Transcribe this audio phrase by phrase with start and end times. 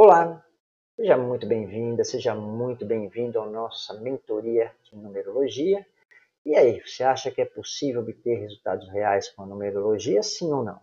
[0.00, 0.46] Olá,
[0.94, 5.84] seja muito bem-vinda, seja muito bem-vindo à nossa mentoria de numerologia.
[6.46, 10.62] E aí, você acha que é possível obter resultados reais com a numerologia, sim ou
[10.62, 10.80] não?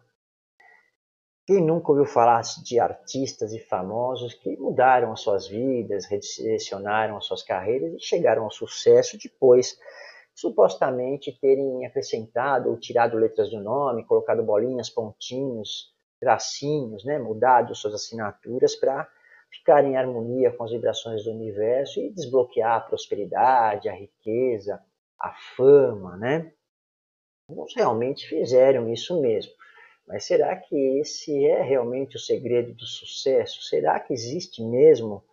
[1.47, 7.25] Quem nunca ouviu falar de artistas e famosos que mudaram as suas vidas, redirecionaram as
[7.25, 9.79] suas carreiras e chegaram ao sucesso depois,
[10.33, 15.94] supostamente terem acrescentado ou tirado letras do nome, colocado bolinhas, pontinhos,
[16.25, 19.07] tracinhos, né, mudado suas assinaturas para
[19.51, 24.83] ficar em harmonia com as vibrações do universo e desbloquear a prosperidade, a riqueza,
[25.19, 26.51] a fama, né?
[27.47, 29.53] Alguns realmente fizeram isso mesmo.
[30.07, 33.61] Mas será que esse é realmente o segredo do sucesso?
[33.61, 35.23] Será que existe mesmo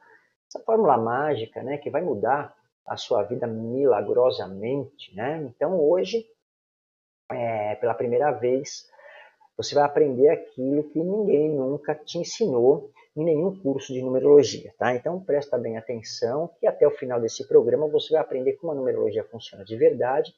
[0.46, 2.54] essa fórmula mágica, né, que vai mudar
[2.86, 5.42] a sua vida milagrosamente, né?
[5.42, 6.26] Então hoje,
[7.30, 8.86] é, pela primeira vez,
[9.56, 14.94] você vai aprender aquilo que ninguém nunca te ensinou em nenhum curso de numerologia, tá?
[14.94, 18.74] Então presta bem atenção que até o final desse programa você vai aprender como a
[18.74, 20.34] numerologia funciona de verdade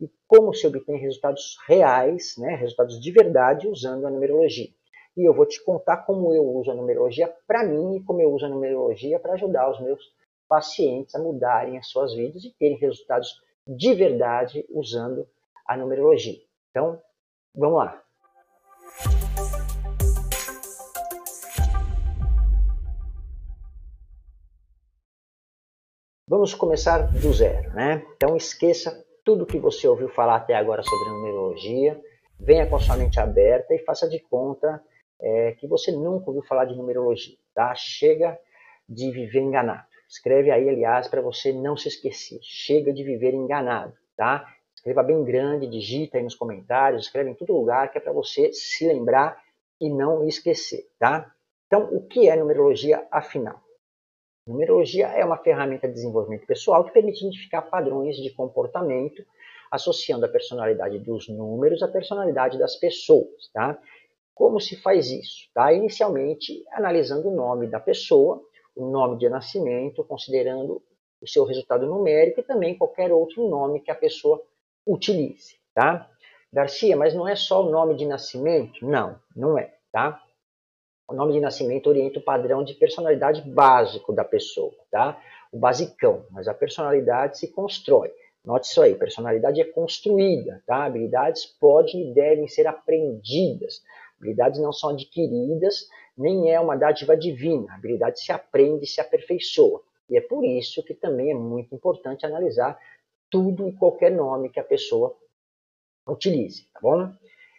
[0.00, 4.68] e como se obtém resultados reais, né, resultados de verdade usando a numerologia.
[5.16, 8.32] E eu vou te contar como eu uso a numerologia para mim e como eu
[8.32, 10.00] uso a numerologia para ajudar os meus
[10.48, 15.26] pacientes a mudarem as suas vidas e terem resultados de verdade usando
[15.66, 16.40] a numerologia.
[16.70, 17.02] Então,
[17.54, 18.07] vamos lá.
[26.28, 28.04] Vamos começar do zero, né?
[28.16, 32.00] Então esqueça tudo que você ouviu falar até agora sobre numerologia,
[32.38, 34.82] venha com a sua mente aberta e faça de conta
[35.20, 37.74] é, que você nunca ouviu falar de numerologia, tá?
[37.74, 38.38] Chega
[38.88, 39.86] de viver enganado.
[40.08, 42.38] Escreve aí, aliás, para você não se esquecer.
[42.42, 44.46] Chega de viver enganado, tá?
[44.88, 48.50] Escreva bem grande, digita aí nos comentários, escreve em todo lugar que é para você
[48.54, 49.38] se lembrar
[49.78, 51.30] e não esquecer, tá?
[51.66, 53.60] Então, o que é numerologia afinal?
[54.46, 59.22] Numerologia é uma ferramenta de desenvolvimento pessoal que permite identificar padrões de comportamento
[59.70, 63.78] associando a personalidade dos números à personalidade das pessoas, tá?
[64.34, 65.50] Como se faz isso?
[65.52, 65.70] Tá?
[65.70, 68.42] Inicialmente, analisando o nome da pessoa,
[68.74, 70.82] o nome de nascimento, considerando
[71.20, 74.42] o seu resultado numérico e também qualquer outro nome que a pessoa
[74.88, 76.08] utilize, tá?
[76.52, 78.84] Garcia, mas não é só o nome de nascimento?
[78.84, 80.22] Não, não é, tá?
[81.06, 85.20] O nome de nascimento orienta o padrão de personalidade básico da pessoa, tá?
[85.52, 88.10] O basicão, mas a personalidade se constrói.
[88.44, 90.84] Note isso aí, personalidade é construída, tá?
[90.84, 93.82] Habilidades podem e devem ser aprendidas.
[94.18, 97.74] Habilidades não são adquiridas, nem é uma dádiva divina.
[97.74, 99.82] Habilidade se aprende e se aperfeiçoa.
[100.08, 102.78] E é por isso que também é muito importante analisar
[103.30, 105.16] tudo e qualquer nome que a pessoa
[106.06, 107.12] utilize, tá bom?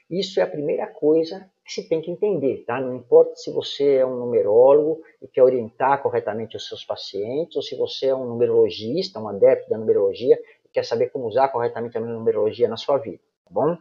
[0.09, 2.81] Isso é a primeira coisa que se tem que entender, tá?
[2.81, 7.62] Não importa se você é um numerólogo e quer orientar corretamente os seus pacientes, ou
[7.62, 11.97] se você é um numerologista, um adepto da numerologia e quer saber como usar corretamente
[11.97, 13.78] a numerologia na sua vida, tá bom?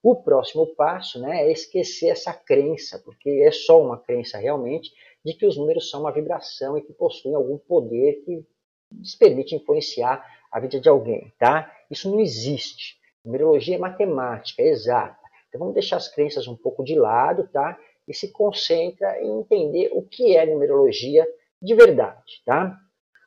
[0.00, 4.92] O próximo passo né, é esquecer essa crença, porque é só uma crença realmente
[5.24, 8.46] de que os números são uma vibração e que possuem algum poder que
[8.92, 11.72] lhes permite influenciar a vida de alguém, tá?
[11.90, 12.98] Isso não existe.
[13.24, 15.18] Numerologia é matemática, é exata.
[15.48, 17.78] Então vamos deixar as crenças um pouco de lado, tá?
[18.06, 21.26] E se concentra em entender o que é numerologia
[21.60, 22.78] de verdade, tá?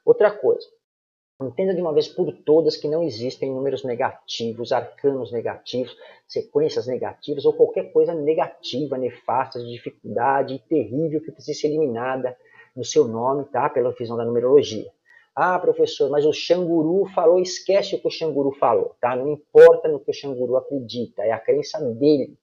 [0.06, 0.68] Outra coisa,
[1.40, 5.96] entenda de uma vez por todas que não existem números negativos, arcanos negativos,
[6.28, 12.36] sequências negativas ou qualquer coisa negativa, nefasta, de dificuldade terrível que precisa ser eliminada
[12.76, 13.70] no seu nome, tá?
[13.70, 14.90] Pela visão da numerologia.
[15.36, 19.16] Ah, professor, mas o Xanguru falou, esquece o que o Xanguru falou, tá?
[19.16, 22.38] Não importa no que o Xanguru acredita, é a crença dele.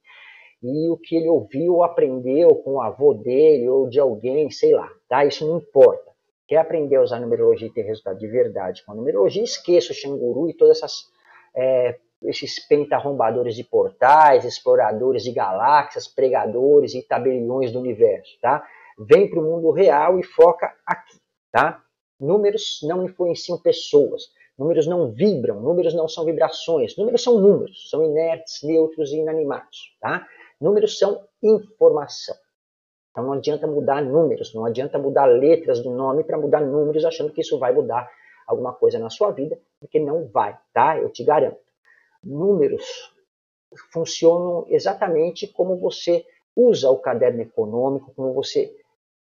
[0.63, 4.73] E o que ele ouviu ou aprendeu com o avô dele ou de alguém, sei
[4.73, 5.25] lá, tá?
[5.25, 6.11] Isso não importa.
[6.49, 9.95] Quer aprender a usar numerologia e ter resultado de verdade com a numerologia, esqueça o
[9.95, 11.05] Xanguru e todas essas
[11.55, 18.67] é, esses pentarrombadores de portais, exploradores de galáxias, pregadores e tabeliões do universo, tá?
[18.99, 21.19] Vem para o mundo real e foca aqui,
[21.53, 21.83] tá?
[22.21, 24.25] Números não influenciam pessoas.
[24.59, 26.97] Números não vibram, números não são vibrações.
[26.97, 29.97] Números são números, são inertes, neutros e inanimados.
[30.01, 30.27] Tá?
[30.61, 32.35] Números são informação.
[33.11, 37.33] Então não adianta mudar números, não adianta mudar letras do nome para mudar números achando
[37.33, 38.09] que isso vai mudar
[38.47, 40.99] alguma coisa na sua vida, porque não vai, tá?
[40.99, 41.59] Eu te garanto.
[42.23, 43.13] Números
[43.93, 46.25] funcionam exatamente como você
[46.57, 48.75] usa o caderno econômico, como você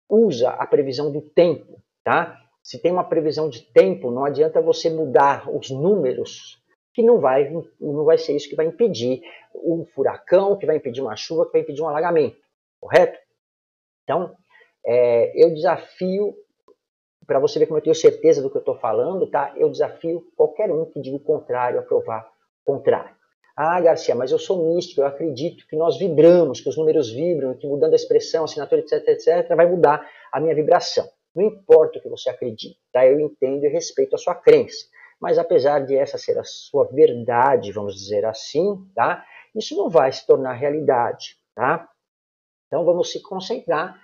[0.09, 2.39] usa a previsão do tempo, tá?
[2.67, 6.61] Se tem uma previsão de tempo, não adianta você mudar os números,
[6.93, 7.49] que não vai,
[7.79, 9.21] não vai ser isso que vai impedir
[9.55, 12.35] um furacão, que vai impedir uma chuva, que vai impedir um alagamento,
[12.77, 13.17] correto?
[14.03, 14.35] Então,
[14.85, 16.35] é, eu desafio,
[17.25, 19.53] para você ver como eu tenho certeza do que eu estou falando, tá?
[19.55, 22.29] Eu desafio qualquer um que diga o contrário a provar
[22.65, 23.15] o contrário.
[23.55, 27.53] Ah, Garcia, mas eu sou místico, eu acredito que nós vibramos, que os números vibram,
[27.53, 31.09] que mudando a expressão, assinatura, etc, etc, vai mudar a minha vibração.
[31.37, 33.05] Não importa o que você acredita, tá?
[33.05, 34.87] eu entendo e respeito a sua crença.
[35.21, 39.23] Mas apesar de essa ser a sua verdade, vamos dizer assim, tá?
[39.55, 41.37] isso não vai se tornar realidade.
[41.53, 41.87] Tá?
[42.65, 44.01] Então vamos se concentrar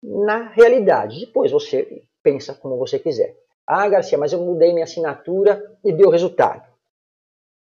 [0.00, 1.18] na realidade.
[1.18, 3.36] Depois você pensa como você quiser.
[3.66, 6.75] Ah, Garcia, mas eu mudei minha assinatura e deu resultado.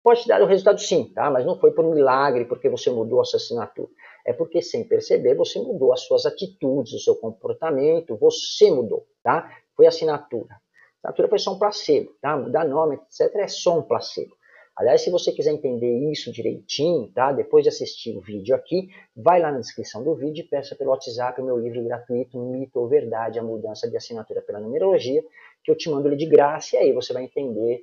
[0.03, 1.31] Pode te dar o resultado sim, tá?
[1.31, 3.91] Mas não foi por milagre porque você mudou a sua assinatura.
[4.25, 9.51] É porque sem perceber você mudou as suas atitudes, o seu comportamento, você mudou, tá?
[9.77, 10.55] Foi assinatura.
[11.03, 12.37] A assinatura foi só um placebo, tá?
[12.37, 13.35] Mudar nome, etc.
[13.37, 14.39] é só um placebo.
[14.79, 17.33] Aliás, se você quiser entender isso direitinho, tá?
[17.33, 20.91] Depois de assistir o vídeo aqui, vai lá na descrição do vídeo e peça pelo
[20.91, 25.21] WhatsApp o meu livro gratuito Mito ou Verdade, a mudança de assinatura pela numerologia,
[25.65, 27.83] que eu te mando ele de graça e aí você vai entender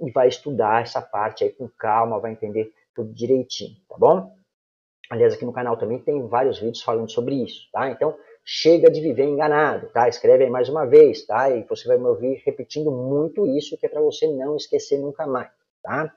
[0.00, 4.34] e vai estudar essa parte aí com calma, vai entender tudo direitinho, tá bom?
[5.10, 7.90] Aliás, aqui no canal também tem vários vídeos falando sobre isso, tá?
[7.90, 10.08] Então, chega de viver enganado, tá?
[10.08, 11.50] Escreve aí mais uma vez, tá?
[11.50, 15.26] E você vai me ouvir repetindo muito isso, que é para você não esquecer nunca
[15.26, 15.50] mais.
[15.82, 16.14] Tá?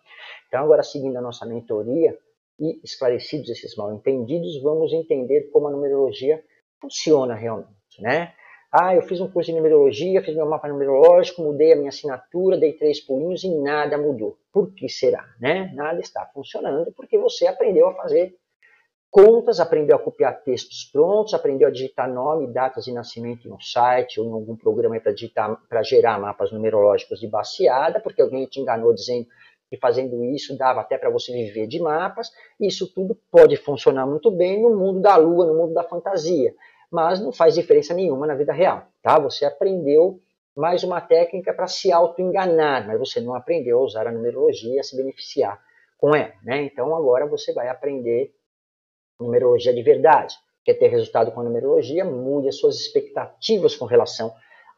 [0.48, 2.18] Então, agora seguindo a nossa mentoria
[2.60, 6.44] e esclarecidos esses mal entendidos, vamos entender como a numerologia
[6.82, 7.74] funciona realmente.
[8.00, 8.34] Né?
[8.76, 12.58] Ah, eu fiz um curso de numerologia, fiz meu mapa numerológico, mudei a minha assinatura,
[12.58, 14.36] dei três pulinhos e nada mudou.
[14.52, 15.24] Por que será?
[15.40, 15.72] Né?
[15.76, 18.36] Nada está funcionando porque você aprendeu a fazer
[19.12, 23.60] contas, aprendeu a copiar textos prontos, aprendeu a digitar nome, datas de nascimento em um
[23.60, 25.00] site ou em algum programa
[25.70, 29.28] para gerar mapas numerológicos de baseada, porque alguém te enganou dizendo
[29.72, 32.32] e fazendo isso dava até para você viver de mapas.
[32.60, 36.56] Isso tudo pode funcionar muito bem no mundo da lua, no mundo da fantasia,
[36.94, 39.18] mas não faz diferença nenhuma na vida real, tá?
[39.18, 40.20] Você aprendeu
[40.56, 44.84] mais uma técnica para se auto-enganar, mas você não aprendeu a usar a numerologia a
[44.84, 45.60] se beneficiar
[45.98, 46.62] com ela, né?
[46.62, 48.32] Então agora você vai aprender
[49.20, 50.36] numerologia de verdade.
[50.64, 52.06] Quer ter resultado com a numerologia?
[52.06, 54.32] Mude as suas expectativas com relação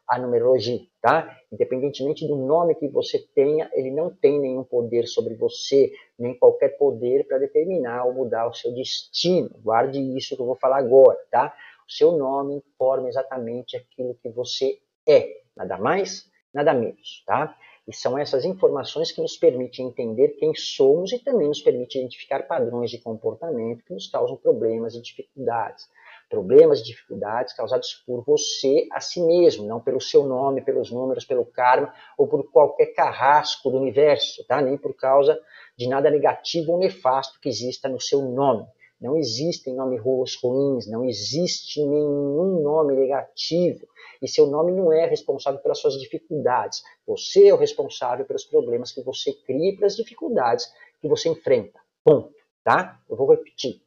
[0.08, 1.36] a numerologia, tá?
[1.52, 6.78] Independentemente do nome que você tenha, ele não tem nenhum poder sobre você, nem qualquer
[6.78, 9.50] poder para determinar ou mudar o seu destino.
[9.62, 11.52] Guarde isso que eu vou falar agora, tá?
[11.88, 14.78] Seu nome informa exatamente aquilo que você
[15.08, 17.56] é, nada mais, nada menos, tá?
[17.86, 22.42] E são essas informações que nos permitem entender quem somos e também nos permitem identificar
[22.42, 25.88] padrões de comportamento que nos causam problemas e dificuldades
[26.28, 31.24] problemas e dificuldades causados por você a si mesmo, não pelo seu nome, pelos números,
[31.24, 34.60] pelo karma ou por qualquer carrasco do universo, tá?
[34.60, 35.38] nem por causa
[35.76, 38.66] de nada negativo ou nefasto que exista no seu nome.
[39.00, 40.00] Não existem nomes
[40.42, 43.86] ruins, não existe nenhum nome negativo.
[44.22, 46.82] E seu nome não é responsável pelas suas dificuldades.
[47.06, 51.78] Você é o responsável pelos problemas que você cria e pelas dificuldades que você enfrenta.
[52.02, 52.34] Ponto.
[52.64, 52.98] Tá?
[53.08, 53.82] Eu vou repetir.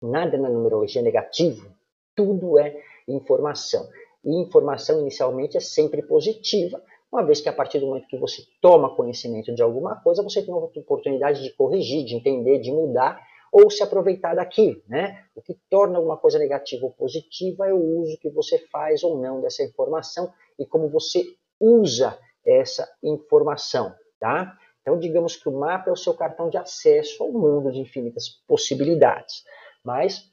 [0.00, 1.70] Nada na numerologia é negativo,
[2.16, 3.86] tudo é informação.
[4.24, 6.82] E informação inicialmente é sempre positiva,
[7.12, 10.42] uma vez que a partir do momento que você toma conhecimento de alguma coisa, você
[10.42, 13.20] tem uma oportunidade de corrigir, de entender, de mudar
[13.52, 14.82] ou se aproveitar daquilo.
[14.88, 15.24] Né?
[15.34, 19.20] O que torna alguma coisa negativa ou positiva é o uso que você faz ou
[19.20, 21.24] não dessa informação e como você
[21.58, 23.94] usa essa informação.
[24.18, 24.56] Tá?
[24.80, 28.28] Então, digamos que o mapa é o seu cartão de acesso ao mundo de infinitas
[28.46, 29.44] possibilidades.
[29.84, 30.30] Mas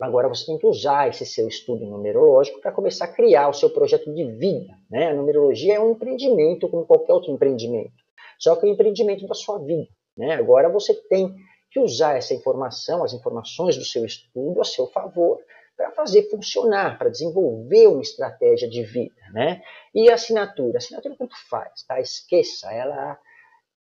[0.00, 3.70] agora você tem que usar esse seu estudo numerológico para começar a criar o seu
[3.70, 4.74] projeto de vida.
[4.90, 5.08] Né?
[5.08, 7.92] A numerologia é um empreendimento como qualquer outro empreendimento,
[8.38, 9.88] só que é um empreendimento da sua vida.
[10.16, 10.34] Né?
[10.34, 11.34] Agora você tem
[11.72, 15.38] que usar essa informação, as informações do seu estudo a seu favor
[15.76, 19.62] para fazer funcionar, para desenvolver uma estratégia de vida, né?
[19.94, 21.98] E a assinatura, a assinatura tanto faz, tá?
[21.98, 23.18] Esqueça, ela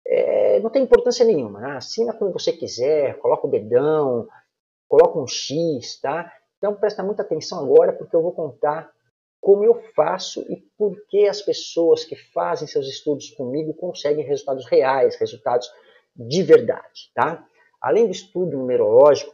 [0.05, 1.77] é, não tem importância nenhuma, né?
[1.77, 4.27] assina como você quiser, coloca o dedão,
[4.87, 6.31] coloca um X, tá?
[6.57, 8.91] Então presta muita atenção agora porque eu vou contar
[9.41, 14.65] como eu faço e por que as pessoas que fazem seus estudos comigo conseguem resultados
[14.67, 15.71] reais, resultados
[16.15, 17.45] de verdade, tá?
[17.81, 19.33] Além do estudo numerológico,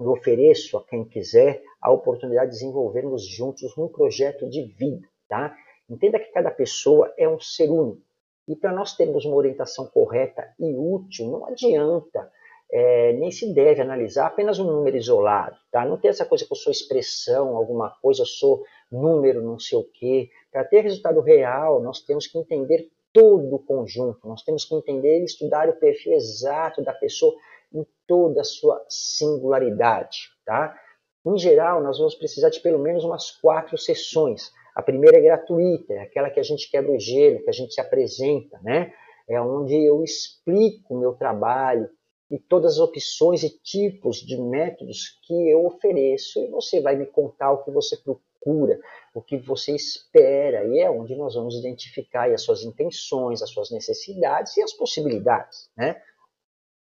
[0.00, 5.56] eu ofereço a quem quiser a oportunidade de desenvolvermos juntos um projeto de vida, tá?
[5.90, 8.02] Entenda que cada pessoa é um ser único.
[8.46, 12.30] E para nós termos uma orientação correta e útil, não adianta
[12.70, 15.56] é, nem se deve analisar apenas um número isolado.
[15.70, 15.84] Tá?
[15.84, 19.78] Não tem essa coisa que eu sou expressão, alguma coisa, eu sou número, não sei
[19.78, 20.30] o quê.
[20.52, 25.20] Para ter resultado real, nós temos que entender todo o conjunto, nós temos que entender
[25.20, 27.34] e estudar o perfil exato da pessoa
[27.74, 30.18] em toda a sua singularidade.
[30.46, 30.78] Tá?
[31.26, 34.52] Em geral, nós vamos precisar de pelo menos umas quatro sessões.
[34.72, 37.74] A primeira é gratuita, é aquela que a gente quebra o gelo, que a gente
[37.74, 38.92] se apresenta, né?
[39.28, 41.90] É onde eu explico o meu trabalho
[42.30, 47.06] e todas as opções e tipos de métodos que eu ofereço e você vai me
[47.06, 47.96] contar o que você
[48.40, 48.78] procura,
[49.14, 53.70] o que você espera, e é onde nós vamos identificar as suas intenções, as suas
[53.70, 56.00] necessidades e as possibilidades, né?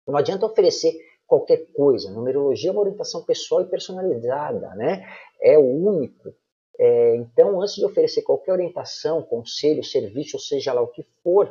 [0.06, 0.94] Não adianta oferecer
[1.26, 2.10] qualquer coisa.
[2.10, 5.08] Numerologia é uma orientação pessoal e personalizada, né?
[5.40, 6.34] É o único.
[6.78, 11.50] É, então, antes de oferecer qualquer orientação, conselho, serviço, ou seja lá o que for,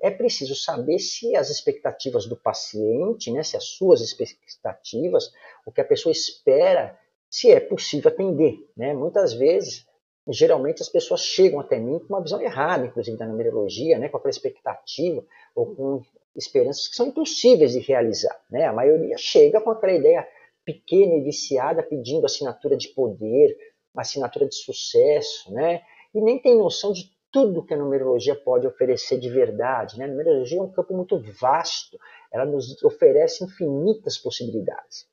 [0.00, 5.32] é preciso saber se as expectativas do paciente, né, se as suas expectativas,
[5.64, 6.98] o que a pessoa espera,
[7.34, 8.64] se é possível atender.
[8.76, 8.94] Né?
[8.94, 9.84] Muitas vezes,
[10.28, 14.18] geralmente as pessoas chegam até mim com uma visão errada, inclusive da numerologia, né, com
[14.18, 15.20] aquela expectativa
[15.52, 16.02] ou com
[16.36, 18.40] esperanças que são impossíveis de realizar.
[18.48, 18.64] Né?
[18.64, 20.24] A maioria chega com aquela ideia
[20.64, 23.56] pequena e viciada, pedindo assinatura de poder,
[23.96, 25.82] assinatura de sucesso, né?
[26.14, 29.98] e nem tem noção de tudo que a numerologia pode oferecer de verdade.
[29.98, 30.04] Né?
[30.04, 31.98] A numerologia é um campo muito vasto,
[32.32, 35.08] ela nos oferece infinitas possibilidades.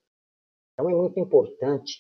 [0.76, 2.00] Então é muito importante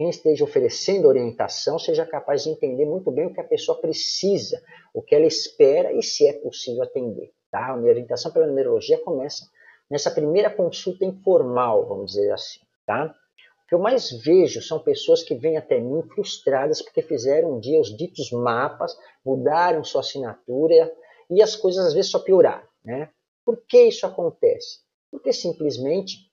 [0.00, 4.58] quem esteja oferecendo orientação seja capaz de entender muito bem o que a pessoa precisa,
[4.94, 7.34] o que ela espera e se é possível atender.
[7.50, 7.66] Tá?
[7.66, 9.44] A orientação pela numerologia começa
[9.90, 12.60] nessa primeira consulta informal, vamos dizer assim.
[12.86, 13.14] Tá?
[13.62, 17.60] O que eu mais vejo são pessoas que vêm até mim frustradas porque fizeram um
[17.60, 20.90] dia os ditos mapas, mudaram sua assinatura
[21.28, 22.66] e as coisas às vezes só pioraram.
[22.82, 23.10] Né?
[23.44, 24.78] Por que isso acontece?
[25.10, 26.29] Porque simplesmente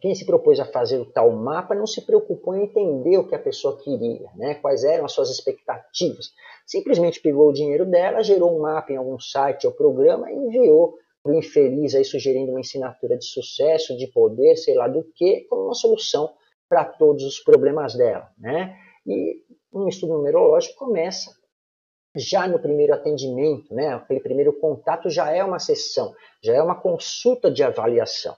[0.00, 3.34] quem se propôs a fazer o tal mapa não se preocupou em entender o que
[3.34, 4.54] a pessoa queria, né?
[4.54, 6.32] quais eram as suas expectativas.
[6.66, 10.96] Simplesmente pegou o dinheiro dela, gerou um mapa em algum site ou programa e enviou
[11.22, 15.42] para o infeliz aí sugerindo uma assinatura de sucesso, de poder, sei lá do que,
[15.48, 16.32] como uma solução
[16.68, 18.28] para todos os problemas dela.
[18.38, 18.76] Né?
[19.06, 21.30] E um estudo numerológico começa
[22.14, 23.94] já no primeiro atendimento, né?
[23.94, 28.36] aquele primeiro contato já é uma sessão, já é uma consulta de avaliação.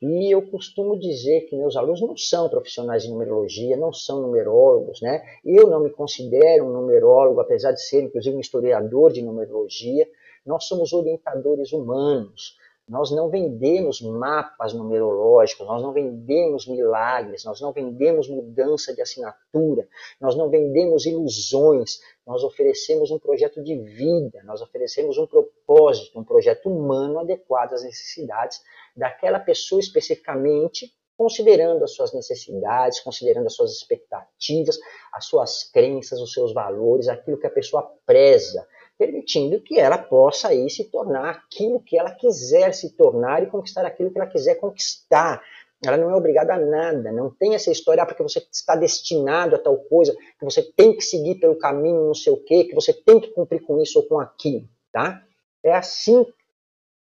[0.00, 5.00] E eu costumo dizer que meus alunos não são profissionais de numerologia, não são numerólogos,
[5.00, 5.22] né?
[5.44, 10.08] Eu não me considero um numerólogo, apesar de ser, inclusive, um historiador de numerologia.
[10.46, 12.56] Nós somos orientadores humanos.
[12.88, 19.86] Nós não vendemos mapas numerológicos, nós não vendemos milagres, nós não vendemos mudança de assinatura,
[20.18, 26.24] nós não vendemos ilusões, nós oferecemos um projeto de vida, nós oferecemos um propósito, um
[26.24, 28.62] projeto humano adequado às necessidades
[28.98, 34.78] daquela pessoa especificamente, considerando as suas necessidades, considerando as suas expectativas,
[35.12, 40.48] as suas crenças, os seus valores, aquilo que a pessoa preza, permitindo que ela possa
[40.48, 44.56] aí se tornar aquilo que ela quiser se tornar e conquistar aquilo que ela quiser
[44.56, 45.42] conquistar.
[45.84, 49.54] Ela não é obrigada a nada, não tem essa história ah, porque você está destinado
[49.54, 52.74] a tal coisa, que você tem que seguir pelo caminho não sei o quê, que
[52.74, 55.22] você tem que cumprir com isso ou com aquilo, tá?
[55.62, 56.26] É assim,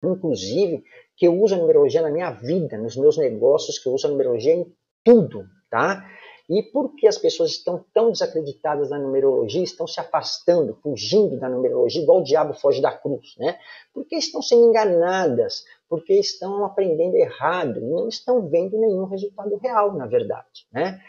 [0.03, 0.83] inclusive,
[1.15, 4.09] que eu uso a numerologia na minha vida, nos meus negócios, que eu uso a
[4.09, 4.65] numerologia em
[5.03, 6.05] tudo, tá?
[6.47, 11.49] E por que as pessoas estão tão desacreditadas na numerologia, estão se afastando, fugindo da
[11.49, 13.57] numerologia, igual o diabo foge da cruz, né?
[13.93, 20.05] Porque estão sendo enganadas, porque estão aprendendo errado, não estão vendo nenhum resultado real, na
[20.05, 20.99] verdade, né?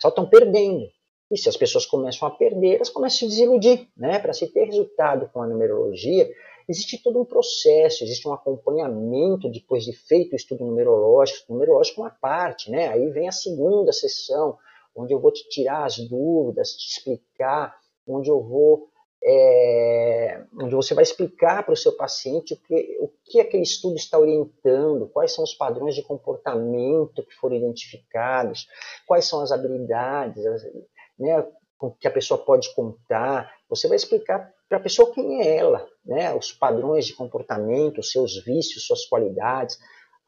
[0.00, 0.86] Só estão perdendo.
[1.30, 4.18] E se as pessoas começam a perder, elas começam a se desiludir, né?
[4.18, 6.26] Para se ter resultado com a numerologia,
[6.68, 11.52] Existe todo um processo, existe um acompanhamento depois de feito o estudo numerológico.
[11.52, 12.88] Numerológico é uma parte, né?
[12.88, 14.58] Aí vem a segunda sessão,
[14.94, 18.88] onde eu vou te tirar as dúvidas, te explicar, onde eu vou
[19.28, 23.96] é, onde você vai explicar para o seu paciente o que, o que aquele estudo
[23.96, 28.68] está orientando, quais são os padrões de comportamento que foram identificados,
[29.04, 30.44] quais são as habilidades,
[31.18, 31.44] né,
[31.76, 33.52] com que a pessoa pode contar.
[33.68, 36.34] Você vai explicar para a pessoa quem é ela, né?
[36.34, 39.78] os padrões de comportamento, seus vícios, suas qualidades.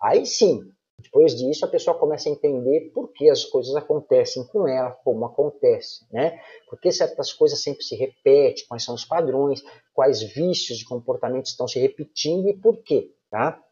[0.01, 4.67] Aí sim, depois disso, a pessoa começa a entender por que as coisas acontecem com
[4.67, 6.41] ela, como acontece, né?
[6.69, 9.63] Por que certas coisas sempre se repetem, quais são os padrões,
[9.95, 13.63] quais vícios de comportamento estão se repetindo e por quê, tá?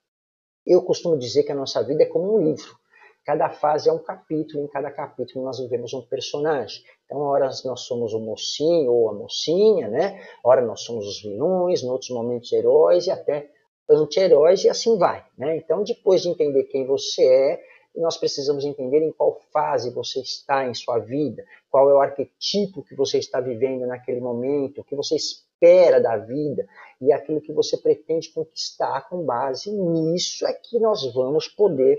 [0.65, 2.77] Eu costumo dizer que a nossa vida é como um livro.
[3.25, 6.81] Cada fase é um capítulo, em cada capítulo nós vivemos um personagem.
[7.07, 10.21] Então, ora nós somos o mocinho ou a mocinha, né?
[10.45, 13.49] Ora nós somos os vilões, em outros momentos heróis e até
[13.89, 15.57] anti-heróis e assim vai, né?
[15.57, 17.63] Então, depois de entender quem você é,
[17.95, 22.83] nós precisamos entender em qual fase você está em sua vida, qual é o arquetipo
[22.83, 26.67] que você está vivendo naquele momento, o que você espera da vida
[27.01, 31.99] e aquilo que você pretende conquistar com base nisso é que nós vamos poder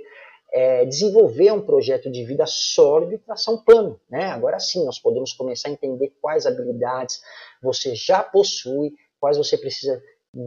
[0.52, 4.00] é, desenvolver um projeto de vida sólido e traçar um plano.
[4.10, 4.26] Né?
[4.26, 7.22] Agora sim, nós podemos começar a entender quais habilidades
[7.62, 10.02] você já possui, quais você precisa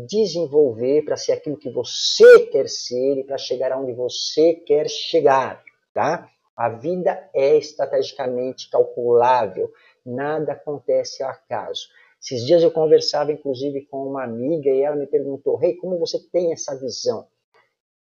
[0.07, 5.63] desenvolver para ser aquilo que você quer ser e para chegar aonde você quer chegar.
[5.93, 6.29] Tá?
[6.57, 9.73] A vida é estrategicamente calculável,
[10.05, 11.89] nada acontece ao acaso.
[12.23, 15.99] Esses dias eu conversava, inclusive, com uma amiga e ela me perguntou: Rei, hey, como
[15.99, 17.27] você tem essa visão?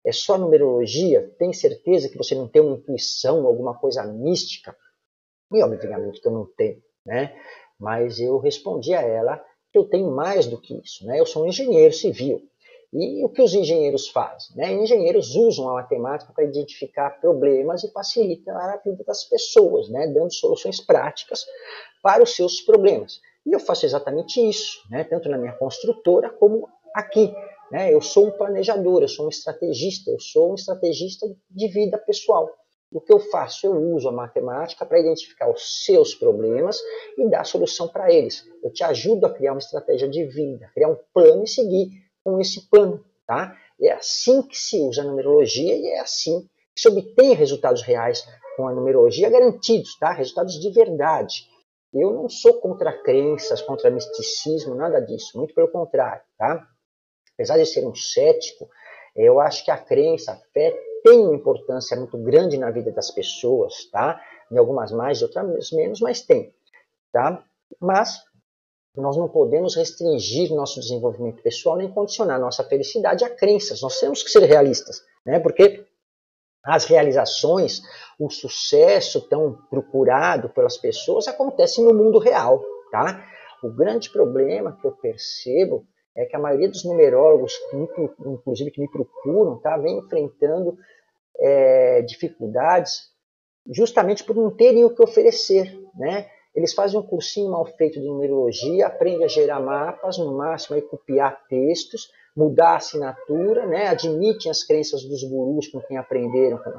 [0.08, 1.30] É só numerologia?
[1.38, 4.76] Tem certeza que você não tem uma intuição, alguma coisa mística?
[5.52, 7.36] E obviamente que eu não tenho, né?
[7.80, 11.20] Mas eu respondi a ela que eu tenho mais do que isso, né?
[11.20, 12.42] Eu sou um engenheiro civil.
[12.94, 14.56] E o que os engenheiros fazem?
[14.56, 14.72] Né?
[14.74, 20.08] Engenheiros usam a matemática para identificar problemas e facilitar a vida das pessoas, né?
[20.08, 21.46] dando soluções práticas
[22.02, 23.20] para os seus problemas.
[23.46, 25.04] E eu faço exatamente isso, né?
[25.04, 27.34] tanto na minha construtora como aqui.
[27.72, 27.94] Né?
[27.94, 32.50] Eu sou um planejador, eu sou um estrategista, eu sou um estrategista de vida pessoal.
[32.92, 33.68] O que eu faço?
[33.68, 36.80] Eu uso a matemática para identificar os seus problemas
[37.18, 38.46] e dar solução para eles.
[38.64, 41.90] Eu te ajudo a criar uma estratégia de vida, criar um plano e seguir
[42.24, 43.04] com esse plano.
[43.26, 43.58] Tá?
[43.82, 48.26] É assim que se usa a numerologia e é assim que se obtém resultados reais
[48.56, 50.14] com a numerologia garantidos, tá?
[50.14, 51.46] resultados de verdade.
[51.94, 55.38] Eu não sou contra crenças, contra misticismo, nada disso.
[55.38, 56.66] Muito pelo contrário, tá?
[57.38, 58.68] Apesar de ser um cético,
[59.16, 63.12] eu acho que a crença, a fé tem uma importância muito grande na vida das
[63.12, 64.20] pessoas, tá?
[64.52, 66.52] Em algumas mais, em outras menos, mas tem,
[67.14, 67.44] tá?
[67.80, 68.20] Mas
[68.96, 73.82] nós não podemos restringir nosso desenvolvimento pessoal nem condicionar nossa felicidade a crenças.
[73.82, 75.40] Nós temos que ser realistas, né?
[75.40, 75.86] Porque
[76.66, 77.82] as realizações,
[78.20, 83.24] o sucesso tão procurado pelas pessoas acontece no mundo real, tá?
[83.64, 85.86] O grande problema que eu percebo
[86.18, 87.54] é que a maioria dos numerólogos,
[88.26, 90.78] inclusive que me procuram, tá, vem enfrentando
[91.40, 93.16] é, dificuldades
[93.70, 96.28] justamente por não terem o que oferecer, né?
[96.56, 100.82] Eles fazem um cursinho mal feito de numerologia, aprendem a gerar mapas, no máximo aí
[100.82, 103.88] copiar textos, mudar a assinatura, né?
[103.88, 106.72] admitem as crenças dos gurus com quem aprenderam com,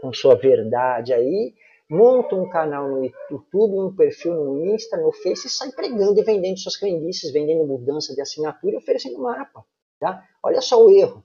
[0.00, 1.52] com sua verdade aí,
[1.94, 6.24] montam um canal no YouTube, um perfil no Insta, no Face e sai pregando e
[6.24, 9.64] vendendo suas crendices, vendendo mudança de assinatura e oferecendo mapa.
[10.00, 10.22] Tá?
[10.42, 11.24] Olha só o erro.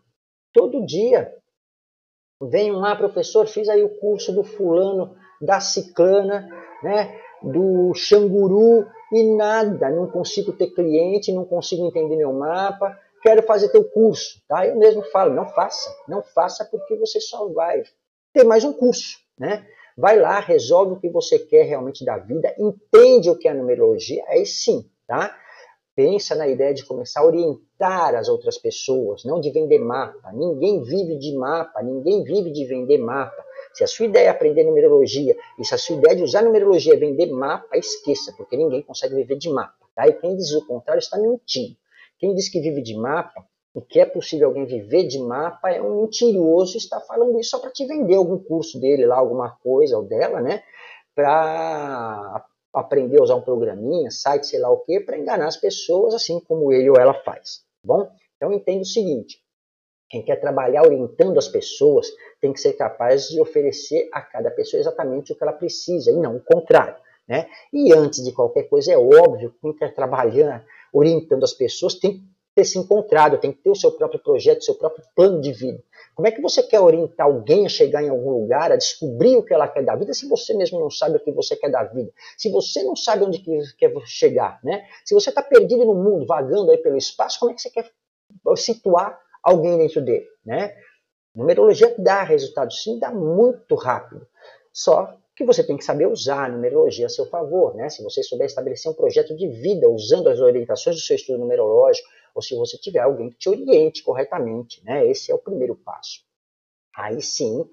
[0.53, 1.33] Todo dia
[2.41, 6.47] vem um lá, professor, fiz aí o curso do fulano, da ciclana,
[6.81, 13.43] né, do xanguru e nada, não consigo ter cliente, não consigo entender meu mapa, quero
[13.43, 14.65] fazer teu curso, tá?
[14.65, 17.83] Eu mesmo falo, não faça, não faça porque você só vai
[18.33, 19.67] ter mais um curso, né?
[19.99, 23.53] Vai lá, resolve o que você quer realmente da vida, entende o que é a
[23.53, 25.35] numerologia, aí sim, tá?
[25.93, 30.31] Pensa na ideia de começar a orientar as outras pessoas, não de vender mapa.
[30.31, 33.43] Ninguém vive de mapa, ninguém vive de vender mapa.
[33.73, 36.93] Se a sua ideia é aprender numerologia e se a sua ideia de usar numerologia
[36.93, 39.75] é vender mapa, esqueça, porque ninguém consegue viver de mapa.
[39.93, 40.07] Tá?
[40.07, 41.75] E quem diz o contrário está mentindo.
[42.17, 45.81] Quem diz que vive de mapa e que é possível alguém viver de mapa é
[45.81, 49.97] um mentiroso está falando isso só para te vender algum curso dele lá, alguma coisa
[49.97, 50.63] ou dela, né?
[51.13, 56.13] Para aprender a usar um programinha, site, sei lá o que, para enganar as pessoas,
[56.13, 57.61] assim como ele ou ela faz.
[57.81, 58.09] Tá bom?
[58.35, 59.37] Então entenda o seguinte:
[60.09, 62.07] quem quer trabalhar orientando as pessoas
[62.41, 66.15] tem que ser capaz de oferecer a cada pessoa exatamente o que ela precisa, e
[66.15, 66.95] não o contrário.
[67.27, 67.47] Né?
[67.71, 72.23] E antes de qualquer coisa, é óbvio que quem quer trabalhar orientando as pessoas tem
[72.59, 75.53] ter se encontrado, tem que ter o seu próprio projeto, o seu próprio plano de
[75.53, 75.81] vida.
[76.13, 79.43] Como é que você quer orientar alguém a chegar em algum lugar, a descobrir o
[79.43, 81.83] que ela quer da vida, se você mesmo não sabe o que você quer da
[81.83, 82.11] vida?
[82.37, 83.39] Se você não sabe onde
[83.77, 84.85] quer chegar, né?
[85.05, 87.89] Se você está perdido no mundo, vagando aí pelo espaço, como é que você quer
[88.57, 90.75] situar alguém dentro dele, né?
[91.33, 94.27] Numerologia dá resultado sim, dá muito rápido.
[94.73, 97.87] Só que você tem que saber usar a numerologia a seu favor, né?
[97.87, 102.09] Se você souber estabelecer um projeto de vida usando as orientações do seu estudo numerológico,
[102.33, 105.05] ou se você tiver alguém que te oriente corretamente, né?
[105.05, 106.21] Esse é o primeiro passo.
[106.95, 107.65] Aí sim,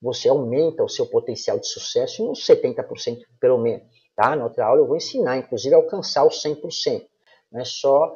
[0.00, 4.36] você aumenta o seu potencial de sucesso em uns 70% pelo menos, tá?
[4.36, 7.06] Na outra aula eu vou ensinar, inclusive, a alcançar os 100%.
[7.50, 8.14] Não é só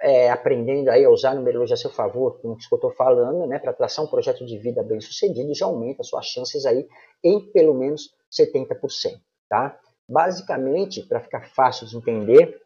[0.00, 2.92] é, aprendendo aí a usar a numerologia a seu favor, com isso que eu estou
[2.92, 6.86] falando, né, para traçar um projeto de vida bem sucedido, já aumenta suas chances aí
[7.24, 9.20] em pelo menos 70%.
[9.48, 9.78] Tá?
[10.08, 12.60] Basicamente, para ficar fácil de entender,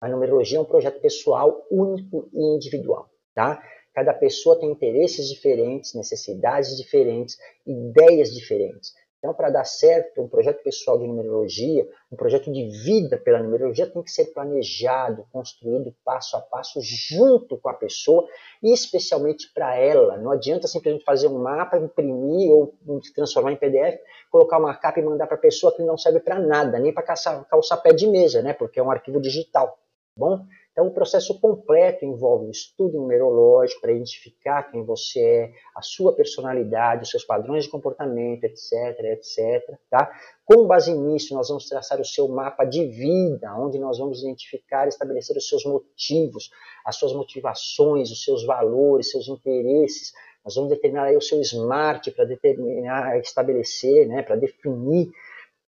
[0.00, 3.10] a numerologia é um projeto pessoal único e individual.
[3.34, 3.62] Tá?
[3.94, 7.36] Cada pessoa tem interesses diferentes, necessidades diferentes,
[7.66, 8.94] ideias diferentes.
[9.20, 13.86] Então, para dar certo, um projeto pessoal de numerologia, um projeto de vida pela numerologia
[13.86, 18.26] tem que ser planejado, construído passo a passo junto com a pessoa
[18.62, 20.16] e especialmente para ela.
[20.16, 22.74] Não adianta simplesmente fazer um mapa, imprimir ou
[23.14, 26.38] transformar em PDF, colocar uma capa e mandar para a pessoa que não serve para
[26.38, 28.54] nada, nem para calçar, calçar pé de mesa, né?
[28.54, 29.78] Porque é um arquivo digital.
[30.20, 35.80] Bom, então, o processo completo envolve um estudo numerológico para identificar quem você é, a
[35.80, 39.78] sua personalidade, os seus padrões de comportamento, etc, etc.
[39.88, 40.12] Tá?
[40.44, 44.86] Com base nisso, nós vamos traçar o seu mapa de vida, onde nós vamos identificar
[44.86, 46.50] estabelecer os seus motivos,
[46.84, 50.12] as suas motivações, os seus valores, seus interesses.
[50.44, 55.10] Nós vamos determinar aí o seu SMART para determinar, estabelecer, né, para definir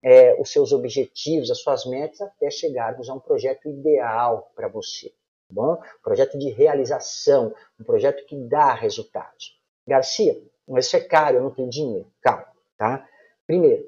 [0.03, 5.09] é, os seus objetivos, as suas metas, até chegarmos a um projeto ideal para você.
[5.09, 5.73] Tá bom?
[5.75, 9.59] Um projeto de realização, um projeto que dá resultados.
[9.87, 12.11] Garcia, mas isso é caro, eu não tenho dinheiro.
[12.21, 13.07] Calma, tá?
[13.47, 13.85] Primeiro,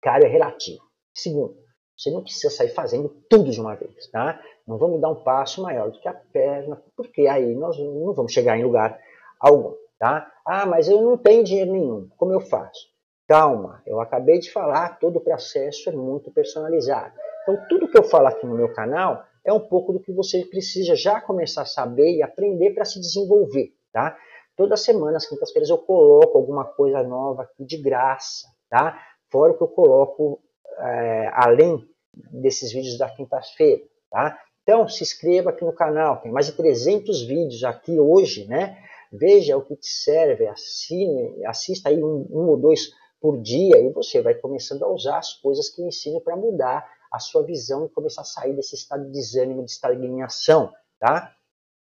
[0.00, 0.82] caro é relativo.
[1.14, 1.56] Segundo,
[1.96, 4.40] você não precisa sair fazendo tudo de uma vez, tá?
[4.66, 8.32] Não vamos dar um passo maior do que a perna, porque aí nós não vamos
[8.32, 9.00] chegar em lugar
[9.40, 10.30] algum, tá?
[10.44, 12.08] Ah, mas eu não tenho dinheiro nenhum.
[12.16, 12.88] Como eu faço?
[13.28, 17.12] Calma, eu acabei de falar, todo o processo é muito personalizado.
[17.42, 20.44] Então, tudo que eu falo aqui no meu canal é um pouco do que você
[20.44, 24.16] precisa já começar a saber e aprender para se desenvolver, tá?
[24.56, 29.00] Toda semana, às quintas-feiras, eu coloco alguma coisa nova aqui de graça, tá?
[29.30, 30.40] Fora o que eu coloco
[30.78, 31.84] é, além
[32.32, 34.38] desses vídeos da quinta-feira, tá?
[34.62, 38.78] Então, se inscreva aqui no canal, tem mais de 300 vídeos aqui hoje, né?
[39.12, 43.90] Veja o que te serve, assine, assista aí um, um ou dois por dia e
[43.90, 47.86] você vai começando a usar as coisas que eu ensino para mudar a sua visão
[47.86, 51.34] e começar a sair desse estado de desânimo, de estagnação, tá?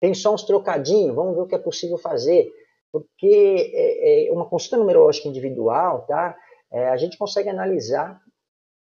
[0.00, 2.50] Tem só uns trocadinhos, vamos ver o que é possível fazer,
[2.90, 6.36] porque é, é uma consulta numerológica individual, tá?
[6.70, 8.20] É, a gente consegue analisar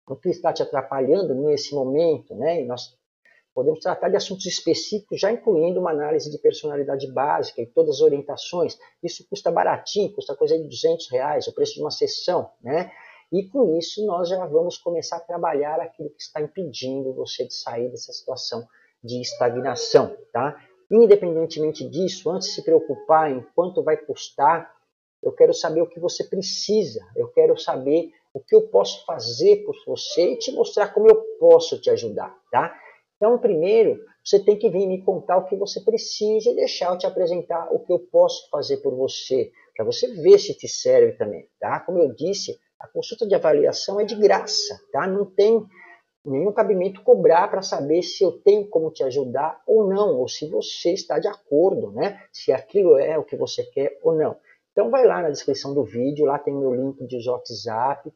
[0.08, 2.62] o que está te atrapalhando nesse momento, né?
[2.62, 2.98] E nós
[3.58, 8.02] Podemos tratar de assuntos específicos, já incluindo uma análise de personalidade básica e todas as
[8.02, 8.78] orientações.
[9.02, 12.92] Isso custa baratinho, custa coisa de 200 reais, o preço de uma sessão, né?
[13.32, 17.56] E com isso nós já vamos começar a trabalhar aquilo que está impedindo você de
[17.56, 18.64] sair dessa situação
[19.04, 20.56] de estagnação, tá?
[20.92, 24.72] Independentemente disso, antes de se preocupar em quanto vai custar,
[25.24, 29.66] eu quero saber o que você precisa, eu quero saber o que eu posso fazer
[29.66, 32.80] por você e te mostrar como eu posso te ajudar, tá?
[33.18, 36.98] Então, primeiro, você tem que vir me contar o que você precisa e deixar eu
[36.98, 41.14] te apresentar o que eu posso fazer por você, para você ver se te serve
[41.14, 41.80] também, tá?
[41.80, 45.08] Como eu disse, a consulta de avaliação é de graça, tá?
[45.08, 45.66] Não tem
[46.24, 50.48] nenhum cabimento cobrar para saber se eu tenho como te ajudar ou não, ou se
[50.48, 52.22] você está de acordo, né?
[52.32, 54.36] Se aquilo é o que você quer ou não.
[54.72, 58.14] Então vai lá na descrição do vídeo, lá tem meu link de WhatsApp.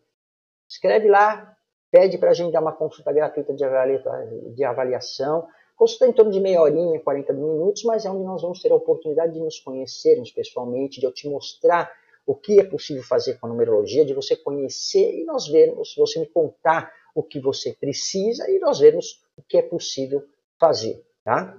[0.70, 1.56] Escreve lá,
[1.92, 5.48] pede para a gente dar uma consulta gratuita de, avaliação.
[5.76, 8.76] Consulta em torno de meia horinha, 40 minutos, mas é onde nós vamos ter a
[8.76, 11.92] oportunidade de nos conhecermos pessoalmente, de eu te mostrar
[12.26, 16.20] o que é possível fazer com a numerologia, de você conhecer e nós vermos, você
[16.20, 20.24] me contar o que você precisa e nós vermos o que é possível
[20.58, 21.58] fazer, tá?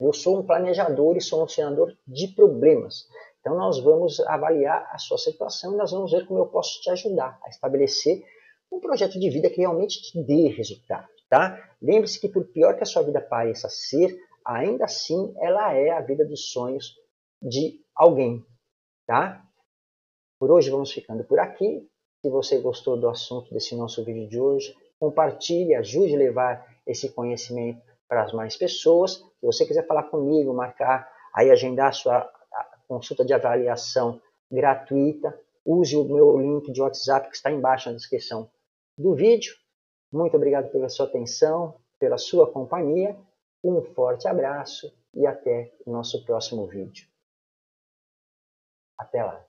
[0.00, 3.08] Eu sou um planejador e solucionador de problemas.
[3.40, 6.88] Então nós vamos avaliar a sua situação e nós vamos ver como eu posso te
[6.90, 8.24] ajudar a estabelecer
[8.70, 11.58] um projeto de vida que realmente te dê resultado, tá?
[11.80, 16.00] Lembre-se que por pior que a sua vida pareça ser, ainda assim ela é a
[16.00, 16.96] vida dos sonhos
[17.40, 18.44] de alguém,
[19.06, 19.44] tá?
[20.38, 21.88] Por hoje vamos ficando por aqui.
[22.20, 27.08] Se você gostou do assunto desse nosso vídeo de hoje, compartilhe, ajude a levar esse
[27.10, 29.14] conhecimento para as mais pessoas.
[29.14, 32.32] Se você quiser falar comigo, marcar, aí agendar a sua
[32.88, 38.50] consulta de avaliação gratuita, use o meu link de WhatsApp que está embaixo na descrição
[38.98, 39.54] do vídeo.
[40.12, 43.16] Muito obrigado pela sua atenção, pela sua companhia.
[43.62, 47.06] Um forte abraço e até o nosso próximo vídeo.
[48.98, 49.47] Até lá!